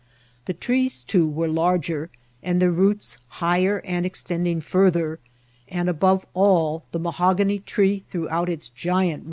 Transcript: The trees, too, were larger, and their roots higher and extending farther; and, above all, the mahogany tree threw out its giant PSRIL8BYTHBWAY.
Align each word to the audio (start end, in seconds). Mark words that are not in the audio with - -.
The 0.47 0.55
trees, 0.55 1.01
too, 1.03 1.27
were 1.27 1.47
larger, 1.47 2.09
and 2.41 2.59
their 2.59 2.71
roots 2.71 3.19
higher 3.27 3.83
and 3.85 4.03
extending 4.03 4.59
farther; 4.59 5.19
and, 5.67 5.87
above 5.87 6.25
all, 6.33 6.85
the 6.91 6.97
mahogany 6.97 7.59
tree 7.59 8.03
threw 8.09 8.27
out 8.31 8.49
its 8.49 8.69
giant 8.69 9.09
PSRIL8BYTHBWAY. 9.11 9.19